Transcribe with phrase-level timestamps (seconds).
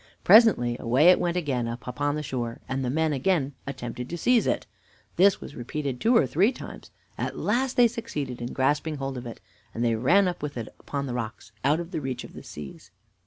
[0.23, 4.17] Presently away it went again up upon the shore, and the men again attempted to
[4.17, 4.65] seize it.
[5.15, 6.89] This was repeated two or three times.
[7.19, 9.39] At last they succeeded in grasping hold of it,
[9.75, 12.41] and they ran up with it upon the rocks, out of the reach of the
[12.41, 12.89] seas.